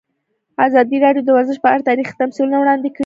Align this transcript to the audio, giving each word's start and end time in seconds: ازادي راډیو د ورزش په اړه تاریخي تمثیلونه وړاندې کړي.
ازادي 0.65 0.97
راډیو 1.05 1.25
د 1.27 1.29
ورزش 1.37 1.57
په 1.61 1.69
اړه 1.73 1.87
تاریخي 1.89 2.13
تمثیلونه 2.21 2.57
وړاندې 2.59 2.89
کړي. 2.95 2.99